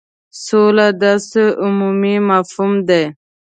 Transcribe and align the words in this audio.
سوله 0.45 0.87
داسي 1.01 1.45
عمومي 1.63 2.15
مفهوم 2.29 2.73
دی. 2.87 3.03